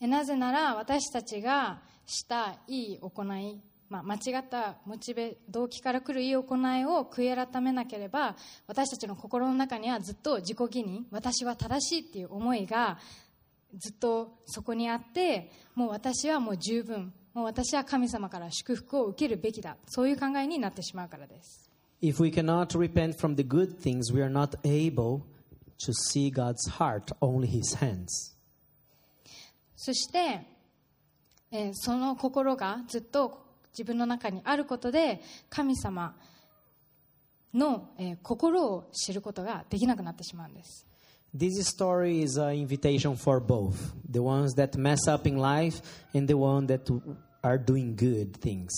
[0.00, 8.34] なぜなら私たちがしたいい行い、まあ、間違ったモチベ動機から来るいい行いを悔い改めなければ
[8.66, 12.98] 私たちの心の中にはずっと自己義認私は正しいっていう思いが
[13.76, 19.76] ずっとそこにあってもう私はもう十分もう私は神様から祝福を受けるべきだ。
[19.86, 21.70] そういう考えになってしまうからです。
[22.02, 25.22] If we cannot repent from the good things, we are not able
[25.78, 28.34] to see God's heart, only His hands.
[29.76, 30.46] そして、
[31.52, 36.14] えーその心がずっと自分の中にあることで神様
[37.54, 40.86] の、えー心を知ることができなくなってしまうんです
[41.37, 43.75] This story is an invitation for both
[44.09, 45.81] the ones that mess up in life
[46.13, 46.89] and the ones that
[47.43, 48.69] are doing good things.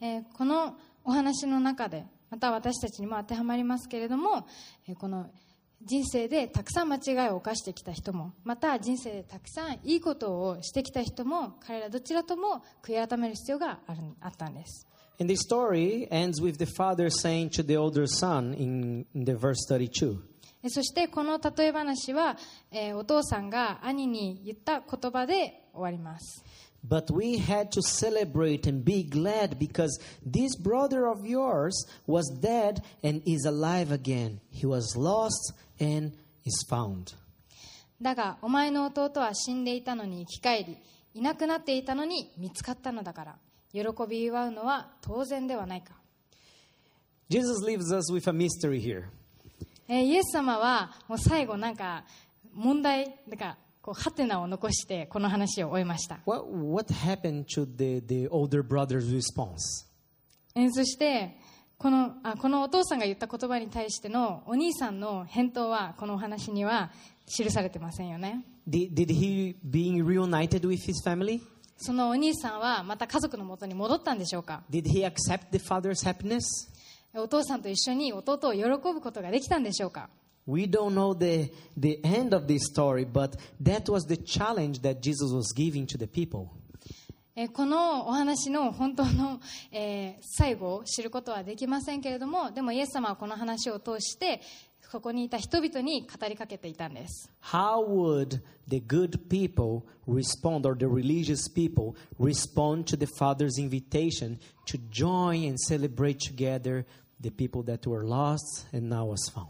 [0.00, 4.46] えーこのお話の中でまた私たちにも当てはまりますけれども、
[4.88, 5.30] えーこの
[5.84, 14.86] 人生でたくさん間違いを犯してきた人もまた人生でたくさんいいことをしてきた人も彼らどちらとも悔い改める必要があるあったんです
[15.20, 19.32] And the story ends with the father saying to the older son in, in the
[19.34, 20.35] verse 32, え
[20.69, 22.37] そしてこの例え話は、
[22.71, 26.43] えーお父さんが兄に言った言葉で終わります
[26.87, 31.73] But we had to celebrate and be glad because this brother of yours
[32.07, 34.39] was dead and is alive again.
[34.51, 36.13] He was lost and
[36.45, 37.15] is found.
[38.01, 40.77] だがお前の弟は死んでいたのに生き返り
[41.15, 43.35] いなくなっていたのに見つかったのだから
[43.73, 45.93] 喜び祝うのは当然ではないか
[47.29, 49.05] Jesus leaves us with a mystery here.
[49.87, 52.03] えーイエス様はもう最後なんか
[52.53, 59.85] 問題だからこうハテナを残してこの話を終えました What, what happened to the, the older brother's response?
[60.55, 61.37] えーそして
[61.77, 66.91] このあこのお父さんが言った言葉に対してのお兄さんの返答はこのお話には
[67.27, 71.39] 記されてませんよね Did, did he being reunited with his family?
[71.77, 76.41] そのお兄さんはまた家族のもとに戻ったんでしょうか？Did he accept the father's happiness?
[77.21, 80.09] お父さんと一緒に弟を喜ぶことができたんでしょうか
[80.47, 85.01] We don't know the, the end of this story, but that was the challenge that
[85.01, 86.47] Jesus was giving to the people.
[87.35, 89.39] えーこのお話の本当の、
[89.71, 94.41] えー最後を知ることはできませんけれどもでもイエス様はこの話を通して
[94.91, 104.39] ここにいた人々に語りかけていたんです How would the good people respond, or the religious people respond to the Father's invitation
[104.65, 106.85] to join and celebrate together
[107.21, 109.47] the people that were lost and now was found?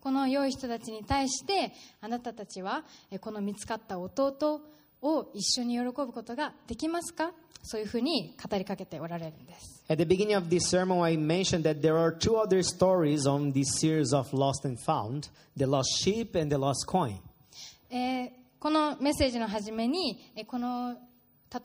[0.00, 4.60] この良い人たちに対してあなたたちはえーこの見つかった弟
[5.02, 7.32] を一緒に喜ぶことができますか
[7.62, 13.52] そういうふうに語りかけておられるんです At the beginning of this sermon, I mentioned that there are two other stories on
[13.52, 17.16] this series of Lost and Found the lost sheep and the lost coin.
[17.90, 20.96] えーこのメッセージの初めにえーこの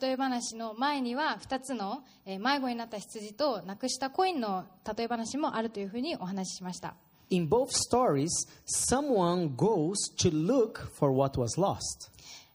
[0.00, 4.64] 例え話の前には2つのえー迷子になった羊となくしたコインの
[4.96, 6.94] 例え話もあるというふうにお話ししました
[7.30, 8.28] In both stories,
[8.66, 12.10] someone goes to look for what was lost.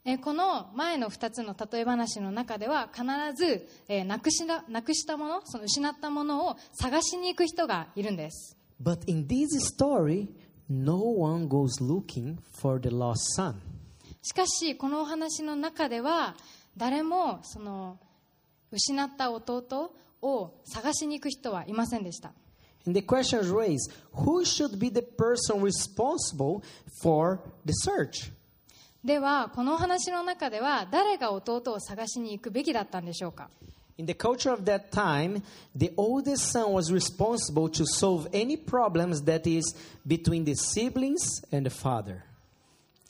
[0.06, 3.04] えーこの前の2つの例え話の中では必
[3.36, 10.28] ず、えーなくしたなくしたものその失ったものを探しに行く人がいるんです But in this story,
[10.70, 13.56] no one goes looking for the lost son.
[14.22, 16.36] しかしこのお話の中では
[16.78, 17.98] 誰もその
[18.72, 22.32] 失った弟を探しに行く人はいませんでした
[22.86, 26.64] And the question is raised who should be the person responsible
[27.02, 28.32] for the search?
[29.04, 33.50] ではこのお話の中では誰が弟を探しに行くべきだったんでしょうか
[34.00, 35.42] In the culture of that time,
[35.76, 39.76] the oldest son was responsible to solve any problems that is
[40.06, 41.18] between the siblings
[41.52, 42.22] and the father.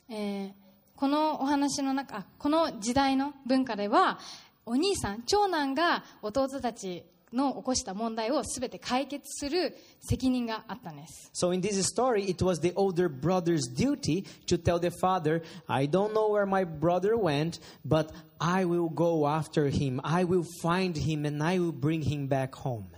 [0.08, 0.67] えー
[0.98, 4.18] このお話の中この時代の文化では
[4.66, 15.88] お兄さん長男が弟たちの起こした問題を全て解決する責任があったんです So in this story, it was the older brother's duty to tell the father, I
[15.88, 20.00] don't know where my brother went, but I will go after him.
[20.02, 22.88] I will find him and I will bring him back home.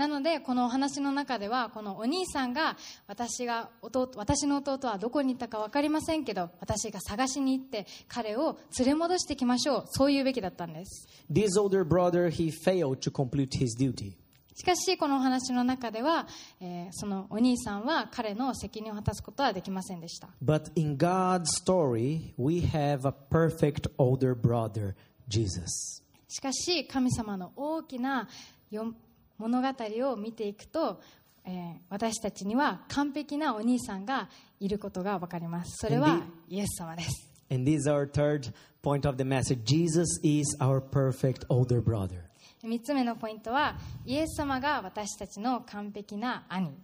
[0.00, 14.14] なのでこのお話の中ではこのお兄さんが私が弟私の弟はどこに行ったか分かりませんけど私が探しに行って彼を連れ戻してきましょうそう言うべきだったんです This older brother, he failed to complete his duty.
[14.54, 16.26] しかしこのお話の中では、
[16.62, 24.94] えーそのお兄さんは彼の責任を果たすことはできませんでした But in God's story, we have a perfect older brother,
[25.28, 26.02] Jesus.
[26.26, 28.28] しかし神様の大きな
[28.70, 28.94] よ
[29.40, 29.68] 物語
[30.10, 31.00] を見ていくと、
[31.46, 34.28] えー私たちには完璧なお兄さんが
[34.60, 39.64] いることが分かりますそれはイエス様です And this is our third point of the message.
[39.64, 42.22] Jesus is our perfect older brother.
[42.62, 46.74] 3つ目のポイントはイエス様が私たちの完璧な兄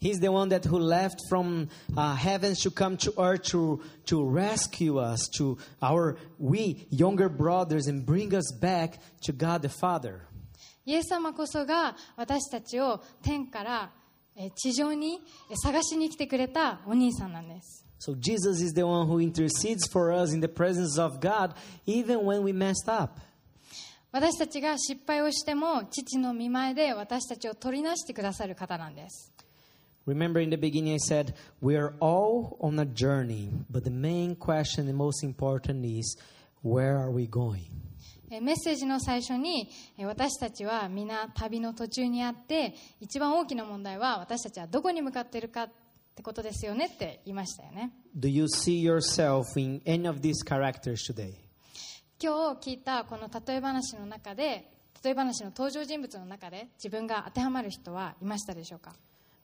[0.00, 4.24] He's the one that who left from uh, heavens to come to earth to, to
[4.24, 10.25] rescue us, to our we younger brothers, and bring us back to God the Father.
[10.86, 13.90] イエス様こそが私たちを天から
[14.36, 15.20] えー地上に
[15.50, 21.54] えー探しに来てくれたお兄さんなんです So Jesus is the one who intercedes for us in the presence of God,
[21.86, 23.18] even when we messed up.
[24.12, 29.32] 私たちが失敗をしても父の見前で私たちを取りなしてくださる方なんです
[30.06, 34.36] Remember in the beginning, I said, we are all on a journey, but the main
[34.36, 36.16] question, the most important is,
[36.62, 37.64] where are we going?
[38.30, 39.68] えーメッセージの最初に
[39.98, 45.70] えー私たちは皆旅の途中にあって一番大きな問題は私たちはどこに向かっているかっ
[46.14, 51.34] てことですよねって言いましたよね Do you see yourself in any of these characters today?
[52.18, 54.70] 今日聞いたこの例え話の中で
[55.04, 58.94] 例え話の登場人物の中で自分が当てはまる人はいましたでしょうか？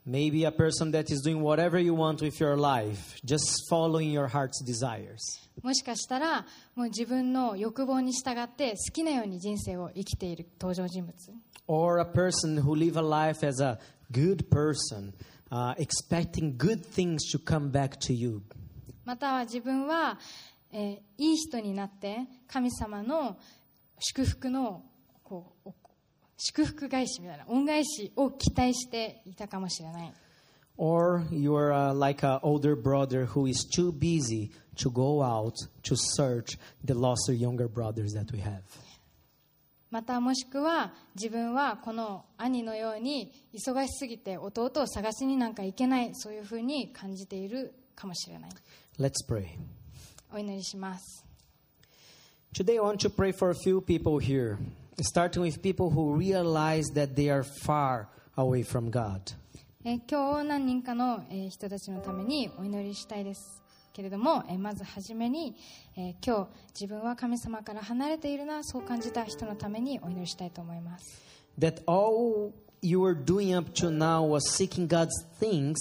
[0.06, 4.28] Maybe a person that is doing whatever you want with your life, just following your
[4.28, 5.20] heart's desires.
[5.62, 6.46] もしかしたら
[6.76, 11.14] もう自分の欲望に従って好きなように人生を生きている登場人物
[11.68, 13.78] Or a person who live a life as a
[14.12, 15.14] good person,
[15.52, 18.42] uh, expecting good things to come back to you.
[19.04, 20.18] または自分は、
[20.72, 23.38] えーいい人になって神様の
[24.00, 24.91] 祝福のこうお
[26.45, 30.13] 祝福返しみたいな恩返しを期待していたかもしれない
[30.79, 35.95] Or you're uh, like an older brother who is too busy to go out to
[35.95, 38.63] search the lost younger brothers that we have.
[39.91, 48.51] またもしくは自分はこの兄のように忙しすぎて弟を探しになんか行けないそういうふうに感じているかもしれない
[48.99, 49.49] Let's pray.
[50.35, 51.25] お祈りします
[52.55, 54.59] Today, I want to pray for a few people here,
[55.03, 59.35] starting with people who realize that they are far away from God.
[59.85, 65.57] え今日何人かの、え人たちのためにお祈りしたいですけれども、えまずはじめに、
[65.97, 66.49] え今日
[66.81, 71.21] 自分は神様から離れているなそう感じた人のためにお祈りしたいと思います。
[71.59, 75.75] That all you were doing up to now was seeking God's things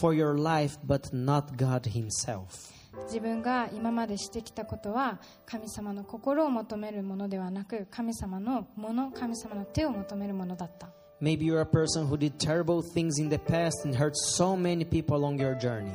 [0.00, 2.77] for your life, but not God Himself.
[3.08, 10.88] 自分が今までしてきたことは神様の心を求めるものではなく神様のもの神様の手を求めるものだった
[11.20, 14.84] Maybe you're a person who did terrible things in the past and hurt so many
[14.84, 15.90] people along your journey.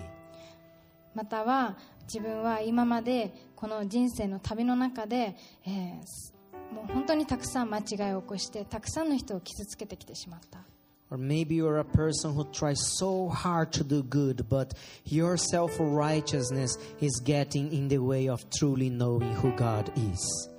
[1.14, 1.78] または
[2.11, 5.36] 自分は今までこの人生の旅の中で、
[5.66, 6.34] えーす
[6.74, 10.59] もう本当にたくさん間違いを起こしてたくさんの人を傷つけてきてしまった
[11.14, 14.74] Or maybe you're a person who tries so hard to do good, but
[15.05, 20.49] your self righteousness is getting in the way of truly knowing who God is.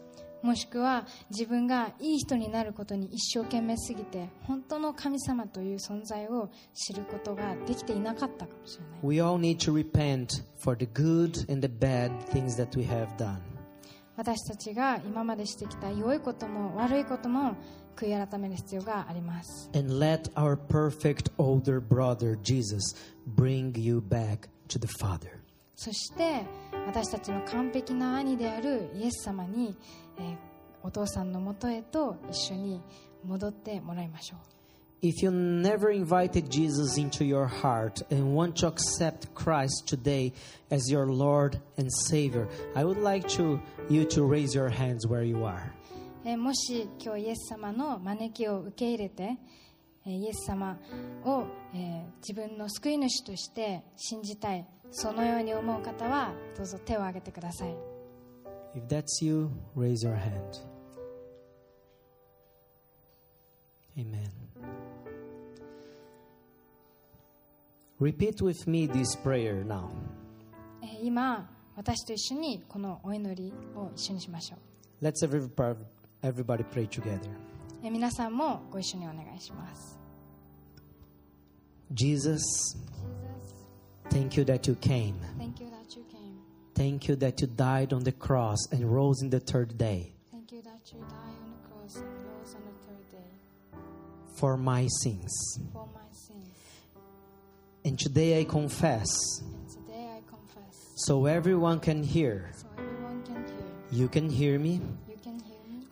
[0.43, 12.87] もしくは自分がいい人になることに一生懸命すぎて本当の神様という存在を知ることができていなかったかもしれない We all need to repent for the good and the bad things that we
[12.87, 13.39] have done.
[14.17, 17.57] 私たちが今までしてきた良いことも悪いことも
[17.96, 22.96] 悔い改める必要があります And let our perfect older brother Jesus
[23.36, 25.40] bring you back to the Father.
[25.76, 26.46] そして
[26.88, 29.76] 私たちの完璧な兄であるイエス様に、
[30.18, 30.50] えー
[30.84, 32.82] お父さんのもとへと一緒に
[33.26, 34.40] 戻ってもらいましょう
[35.02, 40.34] If you never invited Jesus into your heart and want to accept Christ today
[40.70, 45.24] as your Lord and Savior, I would like to, you to raise your hands where
[45.24, 45.74] you are.
[46.25, 49.37] えーもし今日イエス様の招きを受け入れて
[50.07, 50.79] えーイエス様
[51.25, 51.45] を、
[51.75, 57.75] えー自分の救い主として信じたいそのように思う方はどうぞ手を挙げてください
[58.75, 60.59] If that's you, raise your hand.
[63.97, 64.29] Amen.
[68.01, 69.91] Repeat with me this prayer now.
[70.83, 75.77] えー今私と一緒にこのお祈りを一緒にしましょう Let's everybody,
[76.24, 77.30] everybody pray together.
[77.84, 79.98] えー皆さんもご一緒にお願いします
[81.92, 82.42] Jesus,
[84.10, 85.16] thank you that you came.
[85.38, 86.38] Thank you that you came
[86.76, 90.52] Thank you that you died on the cross and rose in the third day Thank
[90.52, 93.80] you that you died on the cross and rose on the third day
[94.36, 95.60] for my sins.
[95.74, 96.46] for my sins.
[97.86, 99.10] And today I confess,
[99.42, 102.52] And today I confess, so everyone can hear.
[102.56, 103.66] so everyone can hear.
[103.92, 104.80] You can hear me,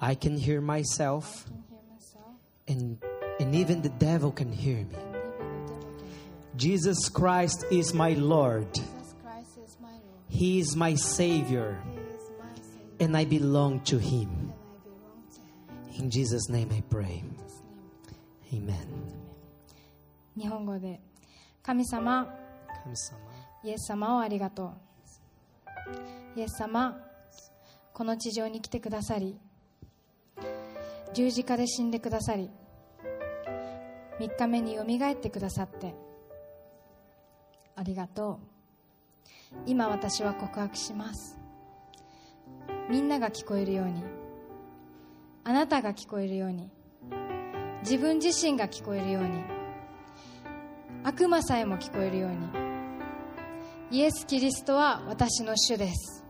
[0.02, 2.26] I can hear myself, I can hear myself.
[2.68, 2.98] and,
[3.40, 4.86] and even the devil can hear me.
[4.86, 6.18] And even the devil can hear.
[6.56, 8.74] Jesus Christ is my Lord.
[8.74, 10.02] Jesus Christ is my Lord.
[10.30, 12.98] He is my Savior, He is my Savior.
[13.00, 14.30] and I belong to Him.
[14.30, 15.42] And I belong to
[15.98, 16.04] Him.
[16.04, 17.22] In Jesus' name I pray.
[17.24, 17.62] In His
[18.52, 18.70] name.
[18.70, 19.14] Amen.
[20.36, 21.00] 日本語で
[21.64, 22.28] 神様
[22.84, 23.18] 神様
[23.64, 24.66] イエス様をありがと
[26.36, 26.96] うイエス様
[27.94, 29.36] この地上に来てくださり
[31.15, 32.51] 十字架で死んでくださり
[34.19, 35.95] 3日目によみがえってくださって
[37.75, 38.53] ありがとう。
[39.67, 41.39] 今私は告白します。
[42.89, 44.03] みんなが聞こえるように
[45.45, 46.71] あなたが聞こえるように
[47.83, 49.43] 自分自身が聞こえるように
[51.05, 56.25] 悪魔さえも聞こえるようにイエス・キリストは私の主です。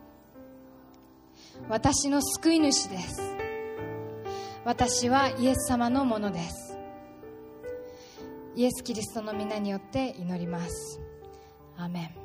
[1.68, 3.41] 私の救い主です。
[4.64, 6.78] 私はイエス様のものです。
[8.54, 11.00] イエス・キリストの皆によって祈ります。
[11.76, 12.21] アメン。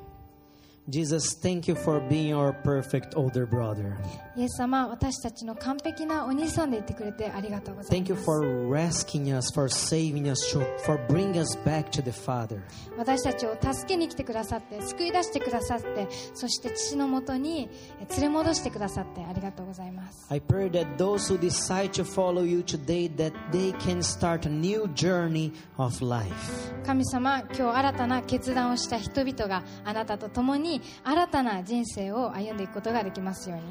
[0.89, 3.97] Jesus, thank you for being our perfect older brother.
[4.38, 11.89] イエス様私たちの完璧なお兄さんでいてくれてありがとうござい Thank you ます for rescuing us, for saving us, to- for bringing us back
[11.89, 12.61] to the Father.
[12.97, 17.67] 私たちを助けに来てくださって救い出してくださってそして父のもとに
[17.99, 24.49] え連れ戻してくださってありがとうございます I pray that those who decide to follow you today, that they can start a
[24.49, 26.31] new journey of life.
[26.85, 33.63] 神様今日新たな決断をした人々があなたと共に新たな人生を歩んでいくことができますように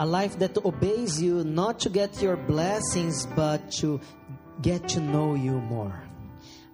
[0.00, 4.00] A life that obeys you not to get your blessings, but to
[4.62, 5.92] get to know you more.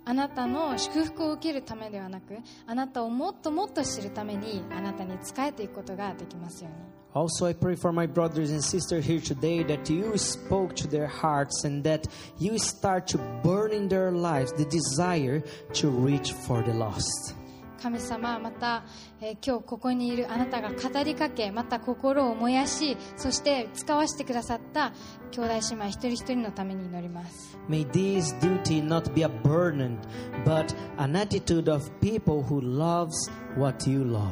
[0.06, 10.88] あなたの祝福を受けるためではなくあなたをもっともっと知るためにあなたに仕えていくことができますように Also, I pray for my brothers and sisters here today that you spoke to
[10.88, 12.08] their hearts and that
[12.40, 15.40] you start to burn in their lives the desire
[15.74, 17.36] to reach for the lost.
[17.84, 18.82] 神様また、
[19.20, 24.94] えー今日ここにいるあなたが語りかけまた心を燃やしそして使わせてくださった
[25.32, 29.98] 兄弟姉妹一人一人のために祈ります May this duty not be a burden,
[30.46, 34.30] but an attitude of people who loves what you love.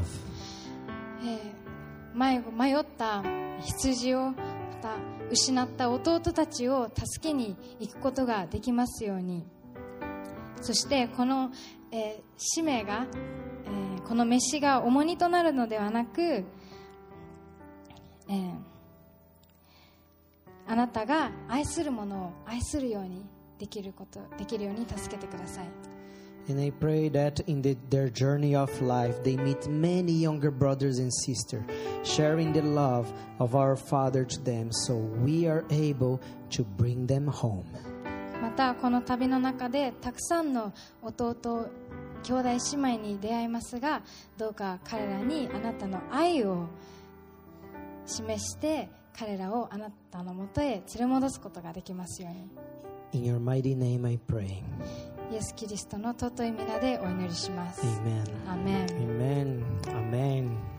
[1.23, 3.23] えー迷迷った
[3.61, 4.35] 羊をま
[4.81, 4.97] た
[5.31, 9.45] 失った弟たちを助けに行くことができますように
[10.63, 11.51] そしてこの、
[11.91, 13.42] えー使命が、えー
[14.07, 18.73] この飯が重荷となるのではなく、えー
[20.67, 23.27] あなたが愛するものを愛するように
[23.59, 25.67] できることできるように助けてください
[26.49, 30.99] And I pray that in the, their journey of life, they meet many younger brothers
[30.99, 31.63] and sisters,
[32.03, 37.29] sharing the love of our Father to them, so we are able to bring them
[37.29, 37.65] home.
[38.43, 41.69] またこの旅の中でたくさんの弟
[42.23, 44.03] 兄弟姉妹に出会いますが
[44.39, 46.67] どうか彼らにあなたの愛を
[48.07, 52.49] 示して彼らをあなたのもとへ連れ戻すことができますように
[53.15, 54.63] In your mighty name I pray.
[55.31, 58.23] イエス・キリストの尊い皆でお祈りします Amen.
[58.49, 59.63] アーメン Amen.
[59.89, 60.73] Amen.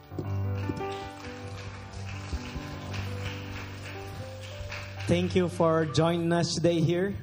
[5.08, 7.14] Thank you for joining us today here.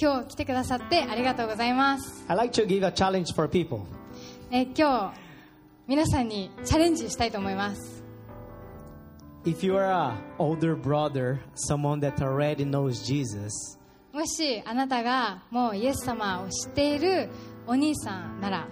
[0.00, 3.82] 今日来てくださってありがとうございます、I'd like to give a challenge for people.
[4.50, 5.20] えー今日
[5.86, 8.02] 皆さんにチャレンジしたいと思います
[9.44, 13.78] If you are a older brother, someone that already knows Jesus,
[14.12, 17.28] もしあなたがもうイエス様を知っている
[17.66, 18.68] お兄さんなら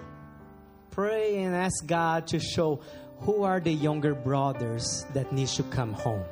[0.91, 2.81] pray and ask God to show
[3.21, 6.23] who are the younger brothers that needs to come home.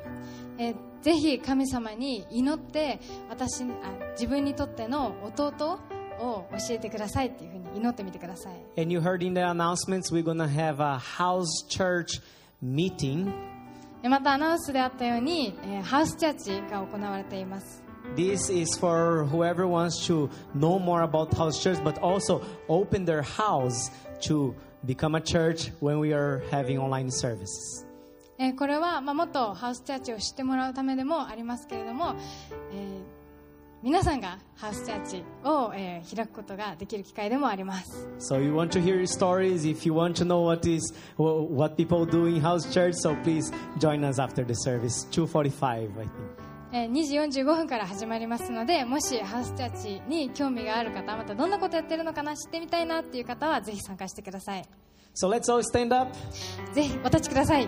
[0.57, 2.99] えーぜひ神様に祈って
[3.29, 5.79] 私にあ自分にとっての弟
[6.19, 12.21] を教えてくださいっていうふうに祈ってみてください And you heard in the announcements, we're to have a house church
[12.61, 13.31] meeting.
[14.01, 17.83] でまたアナウンスであったように、えーハウスチャーチが行われています
[18.15, 23.21] This is for whoever wants to know more about house church, but also open their
[23.21, 23.91] house
[24.27, 27.85] to become a church when we are having online services.
[28.41, 32.15] えーこれは、まあ、もっとハウスチャーチを知ってもらうためでもありますけれども、
[32.73, 33.21] えー
[33.83, 38.07] 皆さんがハウスチャーチを、えー開くことができる機会でもあります。
[38.19, 42.05] So you want to hear stories, if you want to know what is wh- what people
[42.05, 46.09] do in house church, so please join us after the service, 2:45, I think.
[46.73, 54.63] えー2時45分から始まりますのでもしハウスチャーチに興味がある方またどんなことやってるのかな知ってみたいなっていう方はぜひ参加してください。
[55.15, 56.11] So let's all stand up.
[56.73, 57.67] ぜひお立ちください、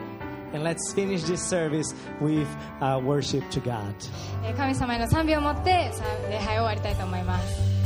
[0.52, 2.48] and let's finish this service with
[2.80, 3.94] uh, worship to God.
[4.44, 7.81] えー神様への賛美を持ってさ礼拝を終わりたいと思います